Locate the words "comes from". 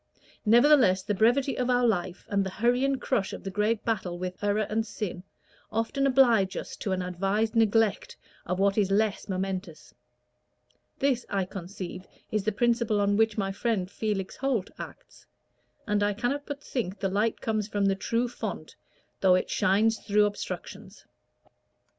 17.39-17.85